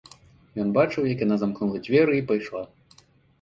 [0.61, 2.65] Ён бачыў, як яна замкнула дзверы і пайшла.